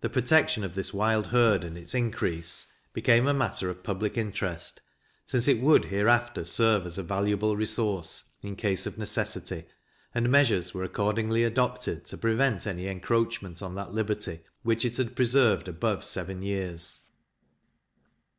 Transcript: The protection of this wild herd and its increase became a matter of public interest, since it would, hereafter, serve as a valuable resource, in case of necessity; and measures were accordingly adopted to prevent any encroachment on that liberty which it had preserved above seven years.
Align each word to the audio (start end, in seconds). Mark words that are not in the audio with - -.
The 0.00 0.08
protection 0.08 0.64
of 0.64 0.74
this 0.74 0.94
wild 0.94 1.26
herd 1.26 1.62
and 1.62 1.76
its 1.76 1.94
increase 1.94 2.68
became 2.94 3.26
a 3.26 3.34
matter 3.34 3.68
of 3.68 3.82
public 3.82 4.16
interest, 4.16 4.80
since 5.26 5.46
it 5.46 5.58
would, 5.60 5.84
hereafter, 5.84 6.42
serve 6.44 6.86
as 6.86 6.96
a 6.96 7.02
valuable 7.02 7.54
resource, 7.54 8.30
in 8.40 8.56
case 8.56 8.86
of 8.86 8.96
necessity; 8.96 9.64
and 10.14 10.30
measures 10.30 10.72
were 10.72 10.84
accordingly 10.84 11.44
adopted 11.44 12.06
to 12.06 12.16
prevent 12.16 12.66
any 12.66 12.88
encroachment 12.88 13.60
on 13.60 13.74
that 13.74 13.92
liberty 13.92 14.40
which 14.62 14.86
it 14.86 14.96
had 14.96 15.14
preserved 15.14 15.68
above 15.68 16.02
seven 16.02 16.40
years. 16.40 17.00